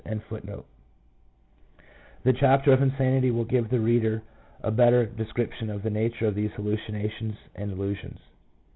1 0.03 0.19
The 2.23 2.33
chapter 2.33 2.71
on 2.73 2.81
insanity 2.81 3.29
will 3.29 3.43
give 3.45 3.69
the 3.69 3.79
reader 3.79 4.23
a 4.63 4.71
better 4.71 5.05
description 5.05 5.69
of 5.69 5.83
the 5.83 5.91
nature 5.91 6.25
of 6.25 6.33
these 6.33 6.49
hallucinations 6.55 7.35
and 7.53 7.71
illusions. 7.71 8.17